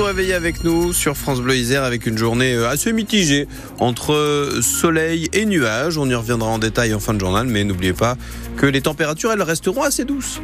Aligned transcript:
vous 0.00 0.06
réveiller 0.06 0.32
avec 0.32 0.64
nous 0.64 0.94
sur 0.94 1.14
France 1.14 1.42
Bleu 1.42 1.56
Isère 1.56 1.84
avec 1.84 2.06
une 2.06 2.16
journée 2.16 2.54
euh, 2.54 2.70
assez 2.70 2.90
mitigée 2.90 3.46
entre 3.80 4.58
soleil 4.62 5.28
et 5.34 5.44
nuages. 5.44 5.98
On 5.98 6.08
y 6.08 6.14
reviendra 6.14 6.48
en 6.48 6.58
détail 6.58 6.94
en 6.94 7.00
fin 7.00 7.12
de 7.12 7.20
journal, 7.20 7.46
mais 7.46 7.64
n'oubliez 7.64 7.92
pas 7.92 8.16
que 8.56 8.64
les 8.64 8.80
températures, 8.80 9.30
elles 9.30 9.42
resteront 9.42 9.82
assez 9.82 10.06
douces. 10.06 10.40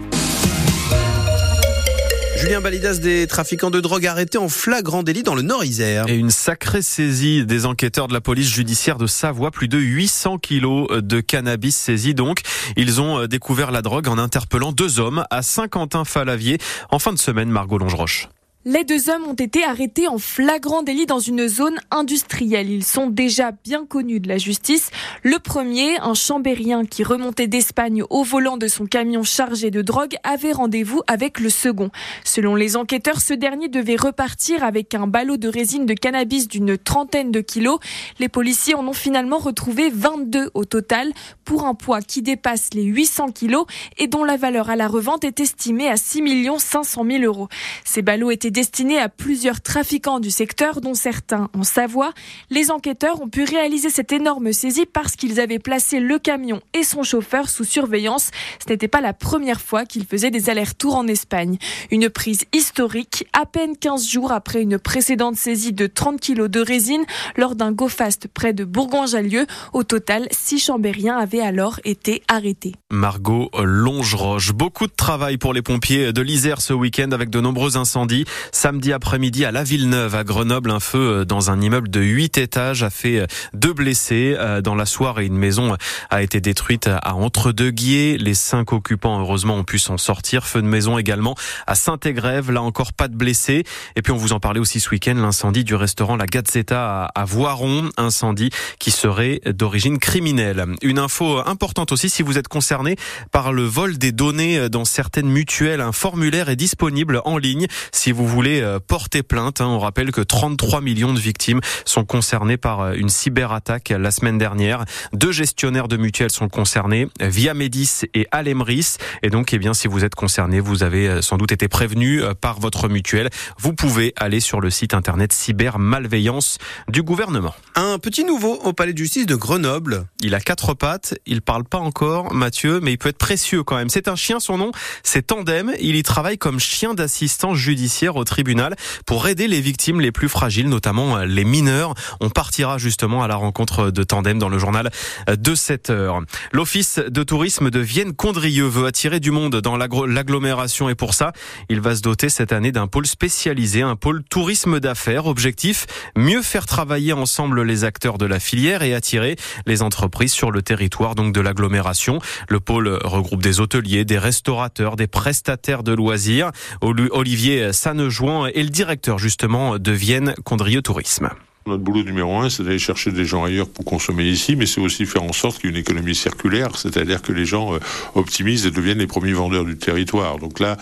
Julien 2.36 2.60
Balidas, 2.60 2.98
des 2.98 3.26
trafiquants 3.26 3.70
de 3.70 3.80
drogue 3.80 4.06
arrêtés 4.06 4.36
en 4.36 4.50
flagrant 4.50 5.02
délit 5.02 5.22
dans 5.22 5.34
le 5.34 5.40
Nord-Isère. 5.40 6.04
Et 6.06 6.16
une 6.16 6.30
sacrée 6.30 6.82
saisie 6.82 7.46
des 7.46 7.64
enquêteurs 7.64 8.08
de 8.08 8.12
la 8.12 8.20
police 8.20 8.52
judiciaire 8.52 8.98
de 8.98 9.06
Savoie. 9.06 9.50
Plus 9.50 9.68
de 9.68 9.78
800 9.78 10.36
kilos 10.36 10.88
de 10.90 11.20
cannabis 11.20 11.74
saisis 11.74 12.12
donc. 12.12 12.40
Ils 12.76 13.00
ont 13.00 13.20
euh, 13.20 13.26
découvert 13.26 13.70
la 13.70 13.80
drogue 13.80 14.08
en 14.08 14.18
interpellant 14.18 14.72
deux 14.72 15.00
hommes 15.00 15.24
à 15.30 15.40
Saint-Quentin-Falavier 15.40 16.58
en 16.90 16.98
fin 16.98 17.14
de 17.14 17.18
semaine, 17.18 17.48
Margot 17.48 17.78
Longeroche. 17.78 18.28
Les 18.68 18.82
deux 18.82 19.10
hommes 19.10 19.28
ont 19.28 19.34
été 19.34 19.62
arrêtés 19.62 20.08
en 20.08 20.18
flagrant 20.18 20.82
délit 20.82 21.06
dans 21.06 21.20
une 21.20 21.46
zone 21.46 21.78
industrielle. 21.92 22.68
Ils 22.68 22.84
sont 22.84 23.06
déjà 23.06 23.52
bien 23.52 23.86
connus 23.86 24.18
de 24.18 24.26
la 24.26 24.38
justice. 24.38 24.90
Le 25.22 25.38
premier, 25.38 26.00
un 26.00 26.14
chambérien 26.14 26.84
qui 26.84 27.04
remontait 27.04 27.46
d'Espagne 27.46 28.02
au 28.10 28.24
volant 28.24 28.56
de 28.56 28.66
son 28.66 28.86
camion 28.86 29.22
chargé 29.22 29.70
de 29.70 29.82
drogue, 29.82 30.16
avait 30.24 30.50
rendez-vous 30.50 31.00
avec 31.06 31.38
le 31.38 31.48
second. 31.48 31.90
Selon 32.24 32.56
les 32.56 32.76
enquêteurs, 32.76 33.20
ce 33.20 33.34
dernier 33.34 33.68
devait 33.68 33.94
repartir 33.94 34.64
avec 34.64 34.96
un 34.96 35.06
ballot 35.06 35.36
de 35.36 35.46
résine 35.46 35.86
de 35.86 35.94
cannabis 35.94 36.48
d'une 36.48 36.76
trentaine 36.76 37.30
de 37.30 37.42
kilos. 37.42 37.78
Les 38.18 38.28
policiers 38.28 38.74
en 38.74 38.88
ont 38.88 38.92
finalement 38.92 39.38
retrouvé 39.38 39.90
22 39.94 40.50
au 40.54 40.64
total 40.64 41.12
pour 41.44 41.66
un 41.66 41.74
poids 41.74 42.00
qui 42.00 42.20
dépasse 42.20 42.70
les 42.74 42.82
800 42.82 43.28
kilos 43.28 43.66
et 43.96 44.08
dont 44.08 44.24
la 44.24 44.36
valeur 44.36 44.70
à 44.70 44.74
la 44.74 44.88
revente 44.88 45.22
est 45.22 45.38
estimée 45.38 45.88
à 45.88 45.96
6 45.96 46.48
500 46.58 47.04
000 47.08 47.22
euros. 47.22 47.46
Ces 47.84 48.02
ballots 48.02 48.32
étaient 48.32 48.55
destiné 48.56 48.98
à 48.98 49.10
plusieurs 49.10 49.60
trafiquants 49.60 50.18
du 50.18 50.30
secteur, 50.30 50.80
dont 50.80 50.94
certains 50.94 51.50
en 51.52 51.62
Savoie. 51.62 52.14
Les 52.48 52.70
enquêteurs 52.70 53.20
ont 53.20 53.28
pu 53.28 53.44
réaliser 53.44 53.90
cette 53.90 54.12
énorme 54.12 54.50
saisie 54.54 54.86
parce 54.86 55.14
qu'ils 55.14 55.40
avaient 55.40 55.58
placé 55.58 56.00
le 56.00 56.18
camion 56.18 56.62
et 56.72 56.82
son 56.82 57.02
chauffeur 57.02 57.50
sous 57.50 57.64
surveillance. 57.64 58.30
Ce 58.66 58.72
n'était 58.72 58.88
pas 58.88 59.02
la 59.02 59.12
première 59.12 59.60
fois 59.60 59.84
qu'ils 59.84 60.06
faisaient 60.06 60.30
des 60.30 60.48
allers-retours 60.48 60.96
en 60.96 61.06
Espagne. 61.06 61.58
Une 61.90 62.08
prise 62.08 62.44
historique, 62.54 63.26
à 63.34 63.44
peine 63.44 63.76
15 63.76 64.08
jours 64.08 64.32
après 64.32 64.62
une 64.62 64.78
précédente 64.78 65.36
saisie 65.36 65.74
de 65.74 65.86
30 65.86 66.18
kilos 66.18 66.48
de 66.48 66.60
résine 66.60 67.04
lors 67.36 67.56
d'un 67.56 67.72
go-fast 67.72 68.26
près 68.26 68.54
de 68.54 68.64
Bourgoin-Jallieu. 68.64 69.44
Au 69.74 69.82
total, 69.82 70.28
six 70.30 70.60
chambériens 70.60 71.18
avaient 71.18 71.40
alors 71.40 71.78
été 71.84 72.22
arrêtés. 72.26 72.72
Margot 72.90 73.50
Longeroche. 73.62 74.52
Beaucoup 74.52 74.86
de 74.86 74.94
travail 74.96 75.36
pour 75.36 75.52
les 75.52 75.60
pompiers 75.60 76.14
de 76.14 76.22
l'Isère 76.22 76.62
ce 76.62 76.72
week-end 76.72 77.10
avec 77.10 77.28
de 77.28 77.40
nombreux 77.42 77.76
incendies. 77.76 78.24
Samedi 78.52 78.92
après-midi 78.92 79.44
à 79.44 79.52
La 79.52 79.64
Villeneuve, 79.64 80.14
à 80.14 80.24
Grenoble, 80.24 80.70
un 80.70 80.80
feu 80.80 80.98
euh, 80.98 81.24
dans 81.24 81.50
un 81.50 81.60
immeuble 81.60 81.88
de 81.88 82.00
8 82.00 82.38
étages 82.38 82.82
a 82.82 82.90
fait 82.90 83.20
euh, 83.20 83.26
deux 83.54 83.72
blessés. 83.72 84.34
Euh, 84.38 84.60
dans 84.60 84.74
la 84.74 84.86
soirée, 84.86 85.26
une 85.26 85.36
maison 85.36 85.76
a 86.10 86.22
été 86.22 86.40
détruite 86.40 86.88
à 86.88 87.14
Entre-deux-Guiers. 87.14 88.18
Les 88.18 88.34
cinq 88.34 88.72
occupants, 88.72 89.20
heureusement, 89.20 89.54
ont 89.54 89.64
pu 89.64 89.78
s'en 89.78 89.98
sortir. 89.98 90.46
Feu 90.46 90.62
de 90.62 90.66
maison 90.66 90.98
également 90.98 91.34
à 91.66 91.74
Saint-Égrève. 91.74 92.50
Là 92.50 92.62
encore, 92.62 92.92
pas 92.92 93.08
de 93.08 93.16
blessés. 93.16 93.64
Et 93.96 94.02
puis, 94.02 94.12
on 94.12 94.16
vous 94.16 94.32
en 94.32 94.40
parlait 94.40 94.60
aussi 94.60 94.80
ce 94.80 94.90
week-end, 94.90 95.14
l'incendie 95.14 95.64
du 95.64 95.74
restaurant 95.74 96.16
La 96.16 96.26
Gazzetta 96.26 97.04
à 97.04 97.24
Voiron. 97.24 97.90
Incendie 97.96 98.50
qui 98.78 98.90
serait 98.90 99.40
d'origine 99.46 99.98
criminelle. 99.98 100.64
Une 100.82 100.98
info 100.98 101.38
importante 101.46 101.92
aussi, 101.92 102.10
si 102.10 102.22
vous 102.22 102.38
êtes 102.38 102.48
concerné 102.48 102.96
par 103.32 103.52
le 103.52 103.62
vol 103.62 103.98
des 103.98 104.12
données 104.12 104.68
dans 104.68 104.84
certaines 104.84 105.28
mutuelles, 105.28 105.80
un 105.80 105.92
formulaire 105.92 106.48
est 106.48 106.56
disponible 106.56 107.20
en 107.24 107.38
ligne 107.38 107.66
si 107.92 108.12
vous 108.12 108.26
voulez 108.36 108.60
euh, 108.60 108.78
porter 108.78 109.22
plainte. 109.22 109.62
Hein. 109.62 109.66
On 109.66 109.78
rappelle 109.78 110.12
que 110.12 110.20
33 110.20 110.82
millions 110.82 111.14
de 111.14 111.18
victimes 111.18 111.60
sont 111.86 112.04
concernées 112.04 112.58
par 112.58 112.82
euh, 112.82 112.92
une 112.92 113.08
cyberattaque 113.08 113.88
la 113.88 114.10
semaine 114.10 114.36
dernière. 114.36 114.84
Deux 115.14 115.32
gestionnaires 115.32 115.88
de 115.88 115.96
mutuelles 115.96 116.30
sont 116.30 116.50
concernés, 116.50 117.08
Via 117.18 117.54
Médis 117.54 118.02
et 118.12 118.26
Alemris. 118.32 118.98
Et 119.22 119.30
donc, 119.30 119.54
eh 119.54 119.58
bien, 119.58 119.72
si 119.72 119.88
vous 119.88 120.04
êtes 120.04 120.14
concerné, 120.14 120.60
vous 120.60 120.82
avez 120.82 121.08
euh, 121.08 121.22
sans 121.22 121.38
doute 121.38 121.50
été 121.50 121.66
prévenu 121.66 122.20
par 122.42 122.60
votre 122.60 122.88
mutuelle. 122.88 123.30
Vous 123.58 123.72
pouvez 123.72 124.12
aller 124.16 124.40
sur 124.40 124.60
le 124.60 124.68
site 124.68 124.92
internet 124.92 125.32
cybermalveillance 125.32 126.58
du 126.88 127.02
gouvernement. 127.02 127.54
Un 127.74 127.98
petit 127.98 128.24
nouveau 128.24 128.60
au 128.64 128.74
palais 128.74 128.92
de 128.92 128.98
justice 128.98 129.24
de 129.24 129.34
Grenoble. 129.34 130.04
Il 130.20 130.34
a 130.34 130.40
quatre 130.40 130.74
pattes. 130.74 131.14
Il 131.24 131.40
parle 131.40 131.64
pas 131.64 131.78
encore, 131.78 132.34
Mathieu, 132.34 132.80
mais 132.82 132.92
il 132.92 132.98
peut 132.98 133.08
être 133.08 133.18
précieux 133.18 133.62
quand 133.62 133.76
même. 133.76 133.88
C'est 133.88 134.08
un 134.08 134.16
chien. 134.16 134.40
Son 134.40 134.58
nom, 134.58 134.72
c'est 135.02 135.26
Tandem. 135.26 135.72
Il 135.80 135.96
y 135.96 136.02
travaille 136.02 136.36
comme 136.36 136.60
chien 136.60 136.92
d'assistance 136.92 137.56
judiciaire 137.56 138.16
au 138.16 138.25
tribunal 138.26 138.76
pour 139.06 139.26
aider 139.28 139.48
les 139.48 139.62
victimes 139.62 140.00
les 140.00 140.12
plus 140.12 140.28
fragiles, 140.28 140.68
notamment 140.68 141.16
euh, 141.16 141.24
les 141.24 141.44
mineurs. 141.44 141.94
On 142.20 142.28
partira 142.28 142.76
justement 142.76 143.22
à 143.22 143.28
la 143.28 143.36
rencontre 143.36 143.90
de 143.90 144.02
Tandem 144.02 144.38
dans 144.38 144.50
le 144.50 144.58
journal 144.58 144.90
de 145.26 145.54
7 145.54 145.90
heures. 145.90 146.20
L'office 146.52 146.98
de 146.98 147.22
tourisme 147.22 147.70
de 147.70 147.80
Vienne-Condrieux 147.80 148.66
veut 148.66 148.86
attirer 148.86 149.20
du 149.20 149.30
monde 149.30 149.56
dans 149.56 149.76
l'agglomération 149.76 150.88
et 150.88 150.94
pour 150.94 151.14
ça, 151.14 151.32
il 151.68 151.80
va 151.80 151.96
se 151.96 152.02
doter 152.02 152.28
cette 152.28 152.52
année 152.52 152.72
d'un 152.72 152.86
pôle 152.86 153.06
spécialisé, 153.06 153.82
un 153.82 153.96
pôle 153.96 154.22
tourisme 154.24 154.80
d'affaires. 154.80 155.26
Objectif, 155.26 155.86
mieux 156.16 156.42
faire 156.42 156.66
travailler 156.66 157.12
ensemble 157.12 157.62
les 157.62 157.84
acteurs 157.84 158.18
de 158.18 158.26
la 158.26 158.40
filière 158.40 158.82
et 158.82 158.94
attirer 158.94 159.36
les 159.66 159.82
entreprises 159.82 160.32
sur 160.32 160.50
le 160.50 160.62
territoire 160.62 161.14
donc 161.14 161.32
de 161.32 161.40
l'agglomération. 161.40 162.20
Le 162.48 162.60
pôle 162.60 162.98
regroupe 163.04 163.42
des 163.42 163.60
hôteliers, 163.60 164.04
des 164.04 164.18
restaurateurs, 164.18 164.96
des 164.96 165.06
prestataires 165.06 165.82
de 165.82 165.92
loisirs. 165.92 166.50
Olivier 166.80 167.72
Sanejouan 168.06 168.46
est 168.46 168.62
le 168.62 168.68
directeur 168.68 169.18
justement 169.18 169.78
de 169.78 169.90
Vienne 169.90 170.34
Condrieu 170.44 170.80
Tourisme. 170.80 171.30
Notre 171.66 171.82
boulot 171.82 172.04
numéro 172.04 172.38
un, 172.38 172.48
c'est 172.48 172.62
d'aller 172.62 172.78
chercher 172.78 173.10
des 173.10 173.24
gens 173.24 173.42
ailleurs 173.42 173.68
pour 173.68 173.84
consommer 173.84 174.24
ici, 174.24 174.54
mais 174.54 174.66
c'est 174.66 174.80
aussi 174.80 175.04
faire 175.04 175.24
en 175.24 175.32
sorte 175.32 175.58
qu'il 175.58 175.70
y 175.70 175.72
ait 175.72 175.76
une 175.76 175.80
économie 175.80 176.14
circulaire, 176.14 176.78
c'est-à-dire 176.78 177.22
que 177.22 177.32
les 177.32 177.44
gens 177.44 177.74
euh, 177.74 177.78
optimisent 178.14 178.66
et 178.66 178.70
deviennent 178.70 178.98
les 178.98 179.08
premiers 179.08 179.32
vendeurs 179.32 179.64
du 179.64 179.76
territoire. 179.76 180.38
Donc 180.38 180.60
là, 180.60 180.76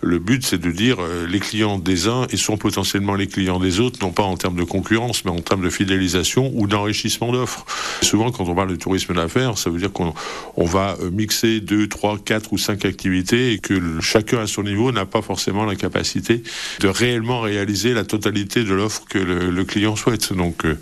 le 0.00 0.20
but, 0.20 0.46
c'est 0.46 0.58
de 0.58 0.70
dire 0.70 0.98
euh, 1.00 1.26
les 1.26 1.40
clients 1.40 1.80
des 1.80 2.06
uns 2.06 2.28
et 2.30 2.36
sont 2.36 2.56
potentiellement 2.56 3.16
les 3.16 3.26
clients 3.26 3.58
des 3.58 3.80
autres, 3.80 3.98
non 4.00 4.12
pas 4.12 4.22
en 4.22 4.36
termes 4.36 4.54
de 4.54 4.62
concurrence, 4.62 5.24
mais 5.24 5.32
en 5.32 5.40
termes 5.40 5.64
de 5.64 5.70
fidélisation 5.70 6.52
ou 6.54 6.68
d'enrichissement 6.68 7.32
d'offres. 7.32 7.66
Souvent, 8.02 8.30
quand 8.30 8.44
on 8.44 8.54
parle 8.54 8.70
de 8.70 8.76
tourisme 8.76 9.14
d'affaires, 9.14 9.58
ça 9.58 9.70
veut 9.70 9.80
dire 9.80 9.92
qu'on 9.92 10.14
on 10.56 10.66
va 10.66 10.96
euh, 11.02 11.10
mixer 11.10 11.58
deux, 11.58 11.88
trois, 11.88 12.16
quatre 12.16 12.52
ou 12.52 12.58
cinq 12.58 12.84
activités 12.84 13.54
et 13.54 13.58
que 13.58 14.00
chacun 14.00 14.38
à 14.38 14.46
son 14.46 14.62
niveau 14.62 14.92
n'a 14.92 15.04
pas 15.04 15.20
forcément 15.20 15.64
la 15.64 15.74
capacité 15.74 16.44
de 16.78 16.86
réellement 16.86 17.40
réaliser 17.40 17.92
la 17.92 18.04
totalité 18.04 18.62
de 18.62 18.72
l'offre 18.72 19.02
que 19.10 19.18
le 19.18 19.64
client 19.64 19.96
souhaite. 19.96 20.27
Donc, 20.32 20.64
euh, 20.64 20.78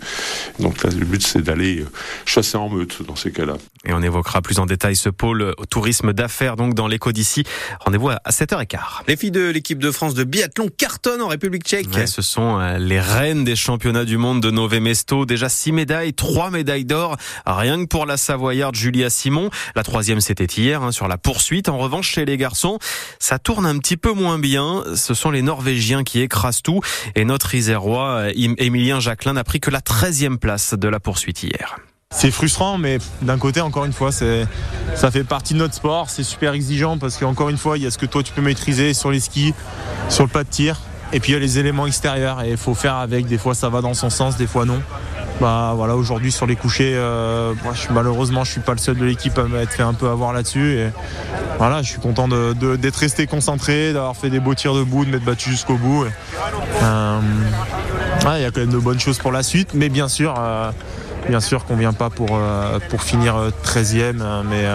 donc 0.59 0.83
là, 0.83 0.89
le 0.89 1.05
but, 1.05 1.25
c'est 1.25 1.41
d'aller 1.41 1.81
euh, 1.81 1.87
chasser 2.25 2.57
en 2.57 2.69
meute 2.69 3.03
dans 3.03 3.15
ces 3.15 3.31
cas-là. 3.31 3.53
Et 3.85 3.93
on 3.93 4.01
évoquera 4.01 4.41
plus 4.41 4.59
en 4.59 4.65
détail 4.65 4.95
ce 4.95 5.09
pôle 5.09 5.53
au 5.57 5.65
tourisme 5.65 6.13
d'affaires, 6.13 6.55
donc 6.55 6.73
dans 6.73 6.87
l'éco 6.87 7.11
d'ici. 7.11 7.43
Rendez-vous 7.79 8.09
à 8.09 8.19
7h15. 8.29 8.79
Les 9.07 9.15
filles 9.15 9.31
de 9.31 9.49
l'équipe 9.49 9.79
de 9.79 9.91
France 9.91 10.13
de 10.13 10.23
biathlon 10.23 10.67
cartonnent 10.75 11.21
en 11.21 11.27
République 11.27 11.63
tchèque. 11.63 11.87
ce 12.05 12.21
sont 12.21 12.59
euh, 12.59 12.77
les 12.77 12.99
reines 12.99 13.43
des 13.43 13.55
championnats 13.55 14.05
du 14.05 14.17
monde 14.17 14.41
de 14.41 14.51
Nové 14.51 14.79
Mesto. 14.79 15.25
Déjà 15.25 15.49
six 15.49 15.71
médailles, 15.71 16.13
trois 16.13 16.49
médailles 16.49 16.85
d'or, 16.85 17.17
rien 17.45 17.79
que 17.81 17.87
pour 17.87 18.05
la 18.05 18.17
Savoyarde 18.17 18.75
Julia 18.75 19.09
Simon. 19.09 19.49
La 19.75 19.83
troisième, 19.83 20.19
c'était 20.19 20.45
hier, 20.45 20.83
hein, 20.83 20.91
sur 20.91 21.07
la 21.07 21.17
poursuite. 21.17 21.69
En 21.69 21.77
revanche, 21.77 22.11
chez 22.11 22.25
les 22.25 22.37
garçons, 22.37 22.79
ça 23.19 23.39
tourne 23.39 23.65
un 23.65 23.77
petit 23.77 23.97
peu 23.97 24.11
moins 24.11 24.39
bien. 24.39 24.83
Ce 24.95 25.13
sont 25.13 25.31
les 25.31 25.41
Norvégiens 25.41 26.03
qui 26.03 26.21
écrasent 26.21 26.61
tout. 26.61 26.81
Et 27.15 27.25
notre 27.25 27.55
Isérois, 27.55 28.25
Emilien 28.33 28.99
Jacquelin, 28.99 29.36
n'a 29.37 29.43
pris 29.43 29.59
que 29.59 29.69
la 29.69 29.79
13e 29.79 30.37
place 30.37 30.73
de 30.73 30.87
la 30.87 30.99
poursuite 30.99 31.43
hier. 31.43 31.77
C'est 32.09 32.31
frustrant, 32.31 32.77
mais 32.77 32.97
d'un 33.21 33.37
côté, 33.37 33.61
encore 33.61 33.85
une 33.85 33.93
fois, 33.93 34.11
ça 34.11 35.11
fait 35.11 35.23
partie 35.23 35.53
de 35.53 35.59
notre 35.59 35.75
sport. 35.75 36.09
C'est 36.09 36.23
super 36.23 36.53
exigeant 36.53 36.97
parce 36.97 37.17
qu'encore 37.17 37.49
une 37.49 37.57
fois, 37.57 37.77
il 37.77 37.83
y 37.83 37.87
a 37.87 37.91
ce 37.91 37.97
que 37.97 38.05
toi 38.05 38.23
tu 38.23 38.33
peux 38.33 38.41
maîtriser 38.41 38.93
sur 38.93 39.11
les 39.11 39.19
skis, 39.19 39.53
sur 40.09 40.23
le 40.23 40.29
pas 40.29 40.43
de 40.43 40.49
tir. 40.49 40.81
Et 41.13 41.19
puis 41.19 41.31
il 41.31 41.33
y 41.33 41.37
a 41.37 41.39
les 41.39 41.59
éléments 41.59 41.85
extérieurs 41.85 42.41
et 42.41 42.51
il 42.51 42.57
faut 42.57 42.73
faire 42.73 42.95
avec. 42.95 43.27
Des 43.27 43.37
fois 43.37 43.55
ça 43.55 43.69
va 43.69 43.81
dans 43.81 43.93
son 43.93 44.09
sens, 44.09 44.37
des 44.37 44.47
fois 44.47 44.65
non. 44.65 44.81
Bah 45.39 45.73
voilà, 45.75 45.95
aujourd'hui 45.95 46.31
sur 46.31 46.47
les 46.47 46.55
couchers, 46.55 46.95
euh, 46.95 47.53
moi, 47.63 47.73
je 47.73 47.93
malheureusement 47.93 48.43
je 48.43 48.51
suis 48.53 48.61
pas 48.61 48.71
le 48.71 48.79
seul 48.79 48.97
de 48.97 49.05
l'équipe 49.05 49.37
à 49.37 49.43
m'être 49.43 49.71
fait 49.71 49.83
un 49.83 49.93
peu 49.93 50.09
avoir 50.09 50.33
là-dessus. 50.33 50.79
Et 50.79 50.89
voilà, 51.59 51.83
je 51.83 51.89
suis 51.89 51.99
content 51.99 52.27
d'être 52.27 52.95
resté 52.95 53.27
concentré, 53.27 53.93
d'avoir 53.93 54.15
fait 54.15 54.29
des 54.29 54.39
beaux 54.39 54.55
tirs 54.55 54.73
debout, 54.73 55.05
de 55.05 55.11
m'être 55.11 55.23
battu 55.23 55.51
jusqu'au 55.51 55.75
bout. 55.75 56.05
Euh, 56.81 57.19
il 58.35 58.41
y 58.41 58.45
a 58.45 58.51
quand 58.51 58.61
même 58.61 58.71
de 58.71 58.77
bonnes 58.77 58.99
choses 58.99 59.17
pour 59.17 59.31
la 59.31 59.43
suite, 59.43 59.69
mais 59.73 59.89
bien 59.89 60.07
sûr. 60.07 60.35
Euh, 60.37 60.71
bien 61.29 61.39
sûr 61.41 61.65
qu'on 61.65 61.75
vient 61.75 61.91
pas 61.91 62.09
pour, 62.09 62.39
pour 62.89 63.01
finir 63.01 63.35
13e, 63.65 64.43
mais 64.49 64.65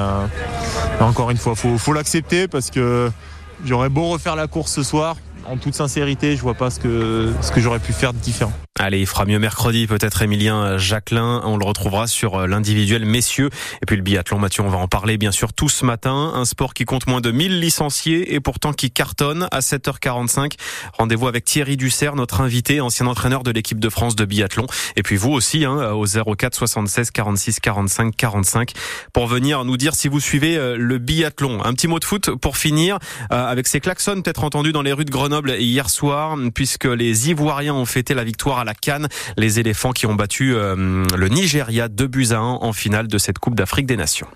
encore 1.00 1.30
une 1.30 1.38
fois, 1.38 1.54
il 1.64 1.78
faut, 1.78 1.92
l'accepter 1.94 2.46
parce 2.46 2.70
que 2.70 3.10
j'aurais 3.64 3.88
beau 3.88 4.08
refaire 4.08 4.36
la 4.36 4.48
course 4.48 4.72
ce 4.72 4.82
soir, 4.82 5.16
en 5.46 5.56
toute 5.56 5.74
sincérité, 5.74 6.36
je 6.36 6.42
vois 6.42 6.54
pas 6.54 6.68
ce 6.68 6.78
que, 6.78 7.32
ce 7.40 7.52
que 7.52 7.60
j'aurais 7.60 7.78
pu 7.78 7.92
faire 7.92 8.12
de 8.12 8.18
différent. 8.18 8.52
Allez, 8.78 9.00
il 9.00 9.06
fera 9.06 9.26
mieux 9.26 9.38
mercredi, 9.38 9.86
peut-être 9.86 10.22
Emilien 10.22 10.78
Jacquelin. 10.78 11.42
On 11.44 11.58
le 11.58 11.64
retrouvera 11.64 12.06
sur 12.06 12.36
euh, 12.36 12.46
l'individuel 12.46 13.04
messieurs. 13.04 13.50
Et 13.82 13.86
puis 13.86 13.96
le 13.96 14.02
biathlon, 14.02 14.38
Mathieu, 14.38 14.62
on 14.62 14.70
va 14.70 14.78
en 14.78 14.88
parler 14.88 15.18
bien 15.18 15.30
sûr 15.30 15.52
tout 15.52 15.68
ce 15.68 15.84
matin. 15.84 16.32
Un 16.34 16.46
sport 16.46 16.72
qui 16.72 16.86
compte 16.86 17.06
moins 17.06 17.20
de 17.20 17.30
1000 17.30 17.60
licenciés 17.60 18.34
et 18.34 18.40
pourtant 18.40 18.72
qui 18.72 18.90
cartonne 18.90 19.46
à 19.52 19.60
7h45. 19.60 20.54
Rendez-vous 20.94 21.28
avec 21.28 21.44
Thierry 21.44 21.76
Dussert, 21.76 22.16
notre 22.16 22.40
invité, 22.40 22.80
ancien 22.80 23.06
entraîneur 23.06 23.42
de 23.42 23.50
l'équipe 23.50 23.78
de 23.78 23.90
France 23.90 24.16
de 24.16 24.24
biathlon. 24.24 24.66
Et 24.96 25.02
puis 25.02 25.16
vous 25.16 25.32
aussi, 25.32 25.66
hein, 25.66 25.92
au 25.92 26.06
04 26.06 26.56
76 26.56 27.10
46 27.10 27.60
45 27.60 28.16
45 28.16 28.72
pour 29.12 29.26
venir 29.26 29.66
nous 29.66 29.76
dire 29.76 29.94
si 29.94 30.08
vous 30.08 30.18
suivez 30.18 30.56
euh, 30.56 30.78
le 30.78 30.96
biathlon. 30.96 31.62
Un 31.62 31.74
petit 31.74 31.88
mot 31.88 31.98
de 31.98 32.06
foot 32.06 32.30
pour 32.30 32.56
finir 32.56 32.98
euh, 33.32 33.46
avec 33.46 33.66
ces 33.66 33.80
klaxons 33.80 34.22
peut-être 34.22 34.44
entendus 34.44 34.72
dans 34.72 34.82
les 34.82 34.94
rues 34.94 35.04
de 35.04 35.10
Grenoble 35.10 35.50
hier 35.58 35.90
soir 35.90 36.38
puisque 36.54 36.86
les 36.86 37.28
Ivoiriens 37.28 37.74
ont 37.74 37.84
fêté 37.84 38.14
la 38.14 38.24
victoire 38.24 38.61
à 38.62 38.64
la 38.64 38.74
Cannes. 38.74 39.08
Les 39.36 39.60
éléphants 39.60 39.92
qui 39.92 40.06
ont 40.06 40.14
battu 40.14 40.54
euh, 40.54 41.04
le 41.16 41.28
Nigeria 41.28 41.88
2 41.88 42.06
buts 42.06 42.28
à 42.30 42.38
1 42.38 42.40
en 42.40 42.72
finale 42.72 43.08
de 43.08 43.18
cette 43.18 43.38
Coupe 43.38 43.54
d'Afrique 43.54 43.86
des 43.86 43.96
Nations. 43.96 44.28